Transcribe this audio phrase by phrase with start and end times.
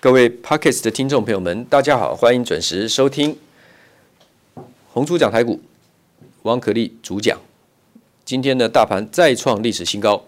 [0.00, 3.36] 各位 Podcast 的听众朋友们，大家好，欢迎准时收听
[4.92, 5.60] 红猪讲台股，
[6.42, 7.36] 王可立主讲。
[8.24, 10.24] 今天的大盘再创历史新高，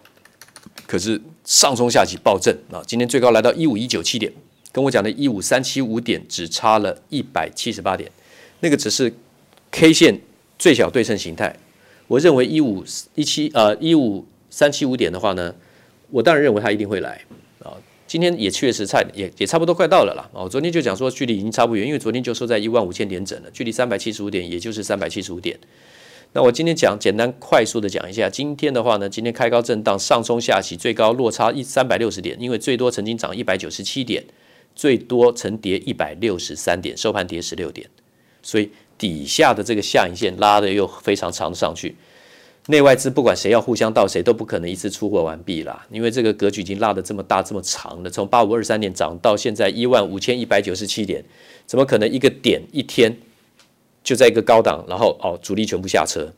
[0.89, 2.83] 可是上冲下起暴震啊！
[2.85, 4.33] 今天最高来到一五一九七点，
[4.73, 8.11] 跟我讲的一五三七五点只差了一百七十八点，
[8.59, 9.15] 那个只是
[9.71, 10.21] K 线
[10.59, 11.55] 最小对称形态。
[12.09, 12.85] 我认为一五
[13.15, 15.55] 一七呃一五三七五点的话呢，
[16.11, 17.25] 我当然认为它一定会来。
[18.11, 20.29] 今天也确实差也也差不多快到了啦。
[20.33, 25.57] 哦，昨天就讲说距离已经差不远，因为昨天就收在一万五千点整了，距离三百七十五点也就是三百七十五点。
[26.33, 34.25] 那我今天讲简单快速的讲一下，今天的话呢，今天开高震荡，上冲下洗，最高落差一三百六十点，因为最多曾经涨一百九十七点，
[34.75, 37.89] 最多曾跌一百六十三点，收盘跌十六点，
[38.43, 41.95] 所以底下的这个下影线拉的又非常长上去。
[42.67, 51.25] 内外资不管谁要互相倒，谁都不可能一次出货完毕啦，因为这个格局已经拉得这么大这么长了，从八五二三点涨到现在一万五千一百九十七点，
[51.67, 53.17] 怎么可能一个点一天
[54.05, 56.31] 就在一个高档，然后哦主力全部下车，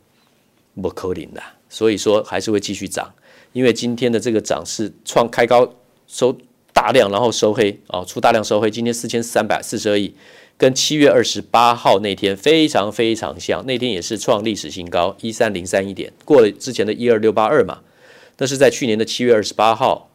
[0.80, 3.12] 不可能的，所以说还是会继续涨，
[3.52, 5.68] 因为今天的这个涨势创开高
[6.06, 6.34] 收
[6.82, 10.16] 大量，然后收黑哦出大量收黑，今天四千三百四十二亿。
[10.58, 17.82] 跟七月二十八号那天非常非常像，那天也是创历史新高一三零三一点，过了之前的一二六八二嘛。
[18.38, 20.10] 那是在去年的七月二十八号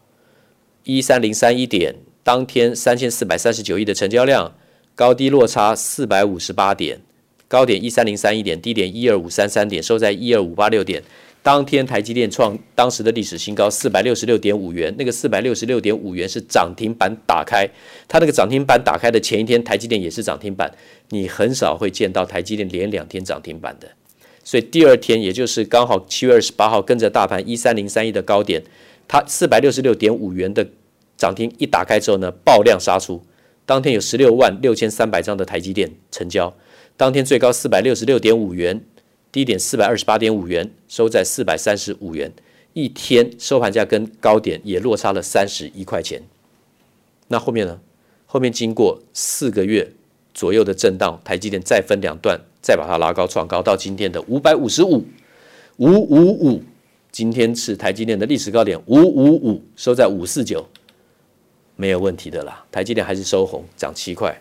[0.83, 4.53] 一三零三一点，当天三千四百三十九亿的成交量，
[4.93, 6.99] 高低落差四百五十八点，
[7.47, 11.01] 高点一三零三一点，低点一二五三三点，收在一二五八六点。
[11.47, 14.93] 当天台积电创当时的历史新高，四百六十六点五元。
[14.97, 17.65] 那个四百六十六点五元是涨停板打开，
[18.05, 20.69] 它那个涨停板打开的前一天，台积电也是涨停板。
[21.07, 23.87] 你很少会见到台积电连两天涨停板的，
[24.43, 28.61] 所以第二天，也就是刚好七月二十八号，跟着大盘一三零三一的高点，
[29.07, 30.67] 它四百六十六点五元的
[31.15, 33.23] 涨停一打开之后呢，爆量杀出，
[33.65, 36.53] 当天有十六万六千三百张的台积电成交，
[36.97, 38.81] 当天最高四百六十六点五元。
[39.37, 42.31] 低点四百二十八点五元，收在四百三十五元，
[42.73, 46.23] 一天收盘价跟高点也落差了三十一块钱。
[47.27, 47.79] 那后面呢？
[48.25, 49.91] 后面经过四个月
[50.33, 55.05] 左右的震荡，台积电再分两段，再把它拉高创高，到今天的五百五十五，
[55.75, 56.63] 五五五。
[57.11, 60.67] 今天是台积电的历史高点，五五五，收在五四九，
[61.75, 62.65] 没有问题的啦。
[62.71, 64.35] 台积电还是收红，涨七块。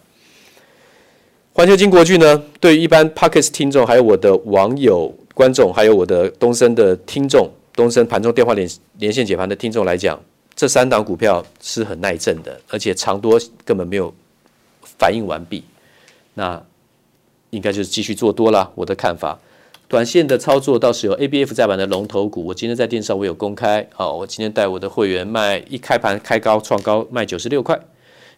[1.56, 8.68] 环球金国际呢，对于一般 Podcast 听众，还有我的网友、观众，还有我的东森的听众，东森盘中电话连
[8.98, 10.20] 连线解盘的听众来讲，
[10.54, 14.12] 这三档股票是很耐震的，而且长多根本没有
[14.98, 15.64] 反应完毕，
[16.34, 16.62] 那
[17.48, 18.70] 应该就是继续做多了。
[18.74, 19.40] 我的看法，
[19.88, 27.80] 短线的操作倒是有 ABF 在板的龙头股，我今天在电视上我有公开，好，我今天带我的会员卖，一开盘开高创高卖九十六块，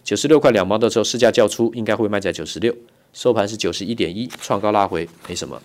[0.04, 2.72] 九十六块两毛的时候市价叫出，应该会卖在九十六。
[3.12, 5.60] 收盘是九十一点一，创高拉回没什么。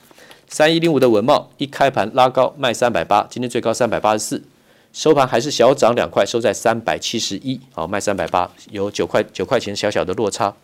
[0.48, 4.44] 三一零五的文茂一开盘拉高卖三百八，今天最高三百八十四，
[4.92, 10.56] 收盘还是小涨两块，收在三百七十一，好卖三百八，有九块九块钱小小的落差，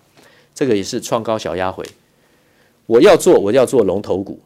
[0.54, 1.84] 这个也是创高小压回。
[2.86, 4.40] 我要做我要做龙头股，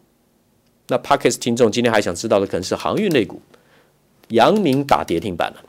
[0.87, 3.41] 那 Podcast 听众今天还想知道的可能是航运类股，
[4.29, 5.63] 阳明打跌停板了。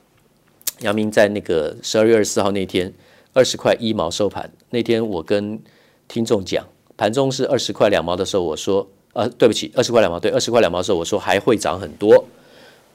[0.80, 2.92] 阳明在那个十二月二十四号那天
[3.32, 5.60] 二十块一毛收盘，那天我跟
[6.06, 6.66] 听众讲，
[6.96, 12.24] 盘中是二十块两毛的时候，我说，呃，对不起，二十块两毛，对，二十块两毛的时候，我说还会涨很多。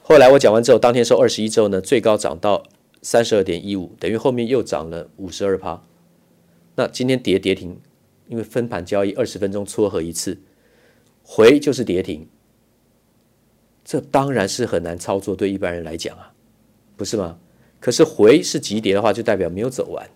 [0.02, 2.64] 后来我讲完之后，当天收二十一之后呢，最高涨到
[3.02, 5.82] 三十二点一五，等于后面又涨了五十二趴。
[6.76, 7.80] 那今天跌跌停，
[8.28, 10.38] 因为分盘交易二十分钟撮合一次，
[11.22, 12.28] 回就是跌停，
[13.84, 16.32] 这当然是很难操作，对一般人来讲啊，
[16.96, 17.38] 不是吗？
[17.80, 20.08] 可是回是急跌的话，就代表没有走完。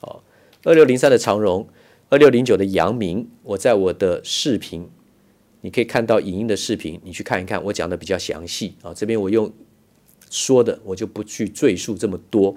[0.00, 0.22] 好，
[0.64, 1.68] 二六零三的长荣。
[2.08, 4.88] 二六零九的阳明，我在我的视频，
[5.62, 8.94] 你可以看到影音的视频，你去看一看，我讲的比较详细啊。
[8.94, 9.52] 这边我用
[10.30, 12.56] 说的，我就不去赘述这么多。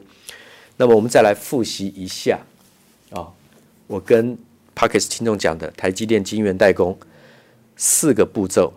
[0.78, 2.46] 那么我们再来复习一下
[3.10, 3.34] 啊，
[3.88, 4.38] 我跟
[4.76, 6.98] Podcast 听众讲的台积电晶圆代工
[7.76, 8.74] 四个步骤：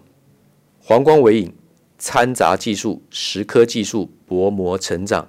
[0.80, 1.52] 黄光微影、
[1.98, 5.28] 掺杂技术、蚀刻技术、薄膜成长。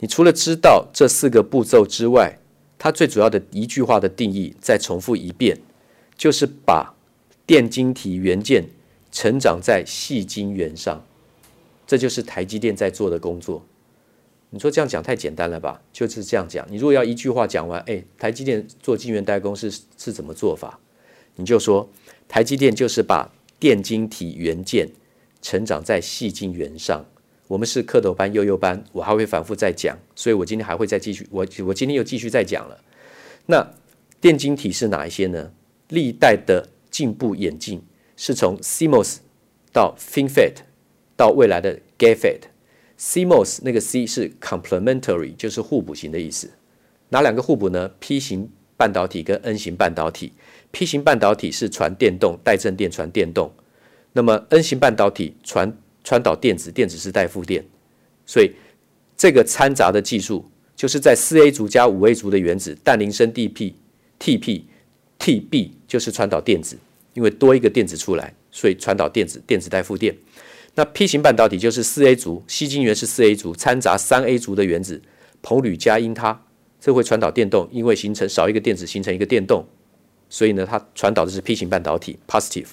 [0.00, 2.40] 你除了知道这四个步骤之外，
[2.78, 5.58] 它最主要的一句话的定义，再重复一遍，
[6.16, 6.94] 就是把
[7.46, 8.66] 电晶体元件
[9.10, 11.04] 成长在细晶圆上，
[11.86, 13.64] 这就是台积电在做的工作。
[14.50, 15.82] 你说这样讲太简单了吧？
[15.92, 16.66] 就是这样讲。
[16.70, 20.78] 你如果要一句话讲完，哎，台积电做晶圆代工是是怎么做法？
[21.36, 21.88] 你就说
[22.28, 24.90] 台积电就是把电晶体元件
[25.42, 27.04] 成长在细晶圆上。
[27.54, 32.80] 我们是蝌蚪班、幼幼班，我还会反复再讲，所以我今天还会再继续，我我今天又继续再讲了。
[33.46, 33.64] 那
[34.20, 35.52] 电晶体是哪一些呢？
[35.86, 37.80] 历代的进步演进
[38.16, 39.18] 是从 CMOS
[39.72, 40.62] 到 FinFET
[41.16, 42.40] 到未来的 GAAFET。
[42.98, 46.50] CMOS 那个 C 是 complementary，就是互补型的意思。
[47.10, 50.32] 哪两个互补呢？P 型半导体跟 N 型半导体。
[50.72, 53.52] P 型半导体是传电动，带正电传电动。
[54.14, 57.64] 那么 N 型半导体传传导电子，电子是带负电。
[58.24, 58.52] 所以
[59.16, 63.72] 这个掺杂的技术，就是在四 A 族加五 A 族的原子，氮磷砷 DP、
[64.20, 64.62] TP、
[65.18, 66.76] TB 就是传导电子，
[67.14, 70.16] 因为多一个电子出来，所以传导电子，电子带负电。
[70.74, 75.00] 那 P 型半导体就是四 A 族，矽晶圆是四 A 族，掺杂三 A 族的原子，
[75.42, 76.36] 硼铝加銦钛，
[76.80, 79.64] 这会传导电动，因为形成少一个电子形成一个电动，
[80.28, 82.66] 所以呢，它传导的是 P 型半导体，positive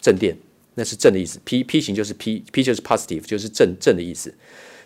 [0.00, 0.36] 正电，
[0.74, 1.40] 那是正的意思。
[1.44, 4.34] P P 型就是 P，P 就是 positive 就是正正的意思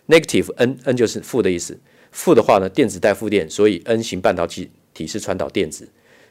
[0.09, 1.79] ，negative N N 就是负的意思。
[2.11, 5.89] 负的话呢，电子带负电，所以 N 型半导体体是传导电子。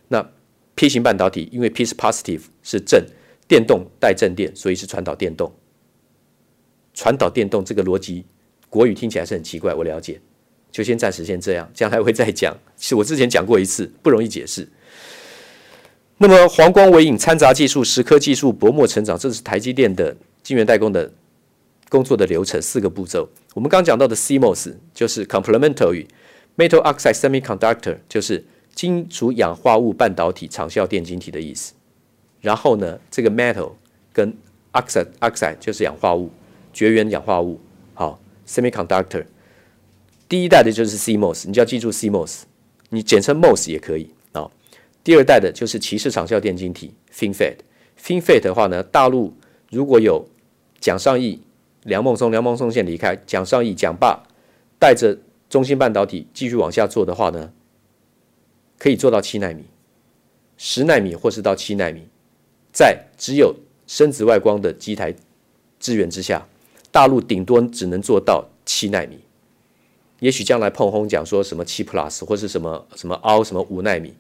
[0.07, 0.31] 那
[0.75, 3.05] P 型半导体因为 P 是 positive 是正，
[3.47, 5.53] 电动带正电，所以是传导电动。
[6.93, 8.25] 传导电动这个逻辑，
[8.69, 10.19] 国语听起来是很奇怪，我了解，
[10.71, 12.57] 就先暂时先这样，将来会再讲。
[12.77, 14.67] 是我之前讲过一次，不容易解释。
[16.17, 21.11] 那么黄光微影掺杂技术、蚀刻技术、薄膜成长，这是台积电的晶圆代工的
[21.89, 23.27] 工作的流程，四个步骤。
[23.53, 26.07] 我们刚讲到的 CMOS 就是 Complementary
[26.57, 31.73] Metal Oxide Semiconductor，就是金属氧化物半导体长效电晶体的意思。
[32.41, 33.73] 然后呢，这个 Metal
[34.13, 34.33] 跟
[34.73, 36.31] Oxide Oxide 就是氧化物。
[36.73, 37.57] 绝缘氧化物，
[37.93, 39.23] 好，semiconductor，
[40.27, 42.41] 第一代的就是 CMOS，你就要记住 CMOS，
[42.89, 44.09] 你简称 MOS 也可以。
[45.05, 49.35] 第二代的就是鳍式场效电晶体 FinFET，FinFET 的话呢，大陆
[49.69, 50.27] 如果有
[50.79, 51.39] 蒋尚义、
[51.83, 54.23] 梁孟松、梁孟松先离开，蒋尚义、蒋爸
[54.79, 55.15] 带着
[55.47, 57.53] 中芯半导体继续往下做的话呢，
[58.79, 59.65] 可以做到七纳米、
[60.57, 62.07] 十纳米或是到七纳米，
[62.73, 63.55] 在只有
[63.85, 65.13] 深紫外光的机台
[65.79, 66.47] 支援之下。
[66.91, 69.19] 大陆顶多只能做到七纳米，
[70.19, 74.15] 也许将来碰红讲说什么七 plus 或是什么什么凹什么五纳米，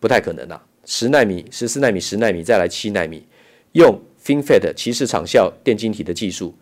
[0.00, 0.64] 不太可能啊。
[0.84, 3.26] 十纳米、十四纳米、十纳米再来七纳米，
[3.72, 6.54] 用 FinFET 鳍式场效电晶体的技术，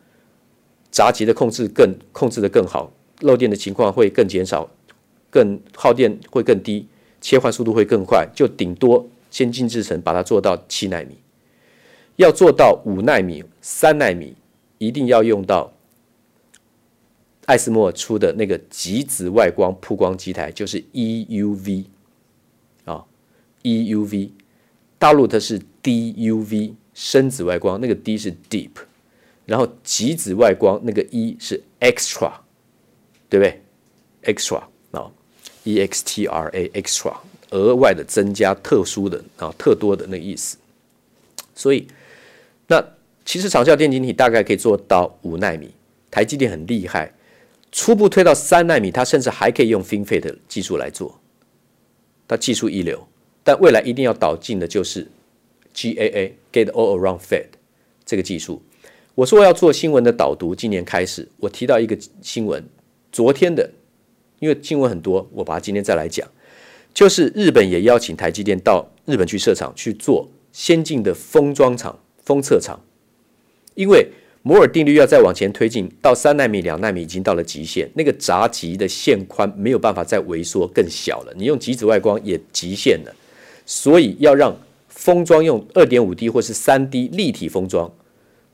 [0.90, 4.70] 闸极的控制更控制的更好，漏电的情况会更减少，
[5.30, 6.86] 更耗电会更低，
[7.20, 11.18] 切换速度会更快，就顶多先进制程把它做到七纳米，
[12.16, 14.34] 要做到五纳米、三纳米。
[14.78, 15.72] 一定要用到
[17.46, 21.84] 艾斯摩尔出的那个极紫外光曝光机台，就是 EUV
[23.64, 24.30] ，EUV。
[24.96, 28.70] 大陆它是 DUV 深紫外光，那个 D 是 deep，
[29.44, 32.32] 然后极紫外光那个 E 是 extra，
[33.28, 33.60] 对不对
[34.32, 34.62] ？extra
[34.92, 35.10] 啊
[35.64, 37.16] ，EXTRA extra，
[37.50, 40.56] 额外的增加、特殊的啊、特多的那个意思。
[41.56, 41.88] 所以
[42.68, 42.84] 那。
[43.26, 45.70] 其实长效电晶体大概可以做到五纳米，
[46.10, 47.10] 台积电很厉害，
[47.72, 51.18] 初步推到三纳米，它甚至还可以用 FinFET 的技术来做，
[52.28, 53.08] 它技术一流。
[53.44, 55.06] 但未来一定要导进的就是
[55.74, 57.46] GAA Gate All Around Fed
[58.04, 58.62] 这个技术。
[59.14, 62.64] 我说我要做新闻的导读，今年开始我提到一个新闻，
[63.12, 63.70] 昨天的，
[64.40, 66.28] 因为新闻很多，我把它今天再来讲，
[66.92, 72.80] 就是日本也邀请台积电到日本去设厂去做先进的封装厂、封测厂。
[73.74, 74.08] 因为
[74.42, 81.32] 摩尔定律要再往前推进到三纳米、两纳米已经到了极限，那个闸极的线宽没有办法再萎缩更小了。
[81.36, 83.14] 你用极紫外光也极限了，
[83.66, 84.56] 所以要让
[84.88, 87.92] 封装用二点五 D 或是三 D 立体封装，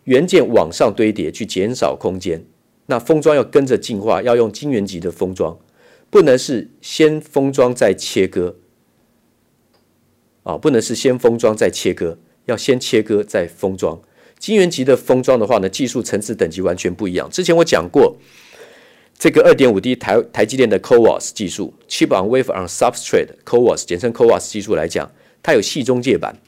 [0.04, 2.44] 元件往上堆叠去减少空间。
[2.86, 5.58] 那封装要跟着进化，要用晶圆级的封装，
[6.10, 8.56] 不能是先封装再切割。
[10.42, 14.00] 啊，不能是先封装再切割，要先切割再封装。
[14.38, 17.28] 晶圆级的封装的话呢，技术层次等级完全不一样。
[17.30, 18.16] 之前我讲过，
[19.20, 25.12] 这个二点五 D 台台积电的 CoWoS 技术，Chip on Wafer on Substrate CoWoS，简称 CoWoS 技术来讲，
[25.42, 26.40] 它有细中介板。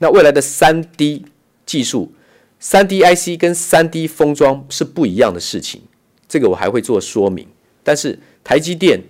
[0.00, 1.26] 那未来的三 D
[1.64, 2.12] 技术，
[2.58, 5.82] 三 D IC 跟三 D 封装是不一样的事情，
[6.28, 7.46] 这个我还会做说明。
[7.84, 9.00] 但是台积电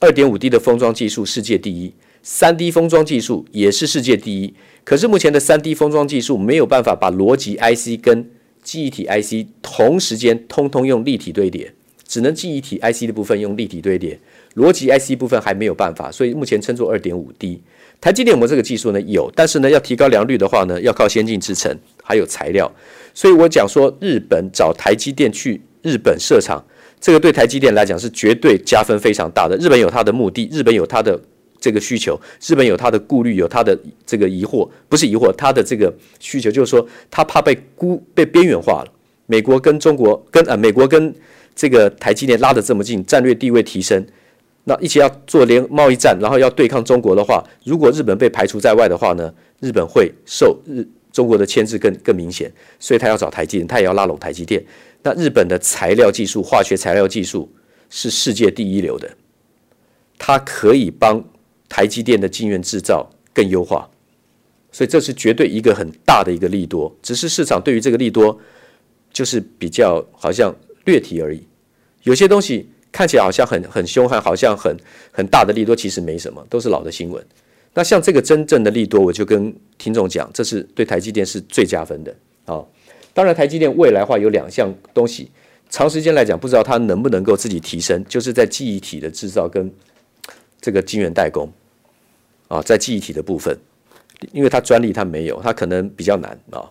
[0.00, 1.92] 二点五 D 的封装技术世界第一，
[2.22, 4.54] 三 D 封装技术也是世界第一。
[4.84, 8.30] 可是目前的三 D 封装技术没有办法把逻辑 IC 跟
[8.62, 11.74] 记忆体 IC 同时间通通用立体堆叠，
[12.06, 14.18] 只能记忆体 IC 的部分用立体堆叠，
[14.54, 17.60] 逻辑 IC 部分还没有办法，所以目前称作二点五 D。
[18.00, 19.00] 台积电有没有这个技术呢？
[19.02, 22.70] 有，但是呢，要提高良率的话呢，要靠先进制程还有材料。
[23.14, 26.64] 所以我讲说，日本找台积电去日本设厂，
[27.00, 29.56] 这个对台积电来讲是绝对加分非常大的。
[29.56, 31.20] 日本有它的目的，日本有它的。
[31.58, 38.92] 这个需求，日本有他的顾虑，有他的这个疑惑，不是疑惑，他的这个需求就是说，他怕被孤被边缘化了。
[39.24, 41.12] 美国跟中国跟呃，美国跟
[41.56, 44.06] 这个台积电拉得这么近，战略地位提升，
[44.64, 54.62] 那一起要做联贸易战，然后要对抗中国的话，如果日本被排除在外的话呢，日本会受日中国的牵制更更明显，所以他要找台积电，他也要拉拢台积电。
[55.02, 57.50] 那日本的材料技术，化学材料技术
[57.88, 59.08] 是世界第一流的，
[60.18, 61.24] 它可以帮
[61.68, 63.88] 台积电的晶圆制造更优化，
[64.72, 66.94] 所以这是绝对一个很大的一个利多。
[67.00, 68.38] 只是市场对于这个利多，
[69.12, 70.54] 就是比较好像
[70.86, 71.46] 略提而已。
[72.04, 74.74] 有些东西看起来好像很很凶悍，好像很
[75.12, 77.22] 很大的利多，其实没什么，都是老的新闻。
[77.74, 82.16] 那像这个真正的利多，我就跟听众讲，这是对台积电是最加分的
[82.46, 82.64] 啊。
[83.12, 85.30] 当然，台积电未来话有两项东西，
[85.68, 89.70] 长时间来讲不知道它能不能够自己提升，就是在记忆体的制造跟
[90.60, 91.52] 这个晶圆代工。
[92.48, 93.58] 啊，在记忆体的部分，
[94.32, 96.62] 因为它专利它没有，它可能比较难啊。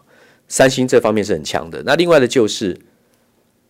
[0.48, 1.84] 三星这方面是很强的。
[1.86, 2.80] 那另外的就是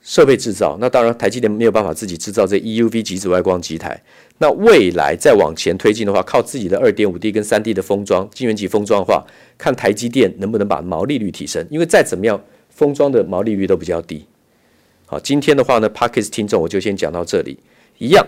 [0.05, 3.99] 设备制造，那当然台积电没有办法自己制造这 EUV 极紫外光机台。
[4.37, 9.25] 那未来再往前推进的话，靠自己的二点五 D 跟三 D 的封装、晶圆级封装的话，
[9.57, 11.65] 看台积电能不能把毛利率提升。
[11.71, 14.25] 因为再怎么样，封装的毛利率都比较低。
[15.07, 17.57] 好，今天的话呢，Podcast 听众我就先讲到这里。
[17.97, 18.25] 一样，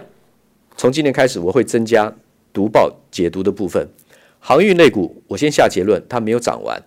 [0.76, 2.14] 从今天开始我会增加。
[2.54, 3.88] 读报解读的部分，
[4.40, 6.82] 航运类股，我先下结论，它没有涨完，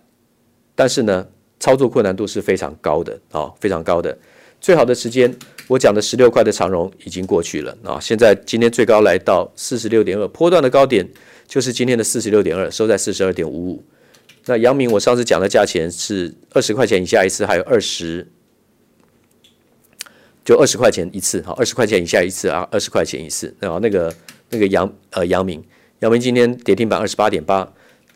[0.75, 1.25] 但是呢，
[1.61, 4.17] 操作困难度是非常高的啊、非常高的。
[4.61, 5.35] 最好的时间，
[5.67, 11.05] 我讲的十六块的长荣已经过去了啊、现在今天最高来到四十六点二，波段的高点
[11.47, 13.83] 就是今天的四十六点二，收在四十二点五五。
[14.45, 18.31] 那阳明，我上次讲的价钱是二十块钱以下一次，还有二十，
[20.45, 24.13] 就二十块钱一次，好，二十块钱以下一次啊，二十块钱一次，然后那个。
[24.53, 25.63] 那个阳呃阳明，
[25.99, 27.65] 阳明今天跌停板二十八点八，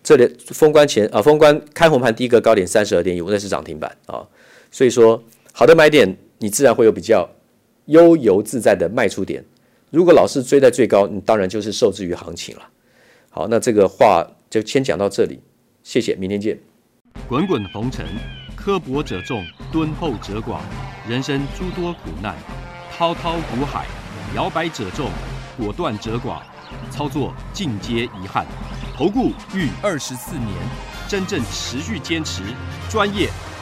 [0.03, 4.27] 这里封关前啊、封关开红盘第一个高点三十二点一五，那是涨停板啊、
[4.69, 5.23] 所以说
[5.53, 7.30] 好的买点你自然会有比较
[7.86, 9.44] 悠游自在的卖出点。
[9.92, 12.62] 如果老是追在最高，你当然就是受制于行情了。
[13.30, 15.39] 好，那这个话就先讲到这里，
[15.84, 16.60] 谢谢，明天见。
[17.27, 18.06] 滚滚红尘，
[18.56, 20.60] 刻薄者众，敦厚者寡，
[21.08, 22.36] 人生诸多苦难，
[22.92, 23.86] 滔滔苦海，
[24.36, 25.10] 摇摆者众。
[25.58, 26.42] 果断者寡，
[26.92, 28.46] 操作尽皆遗憾。
[28.98, 30.50] 投顾逾二十四年，
[31.08, 32.44] 真正持续坚持、
[32.89, 33.30] 专业、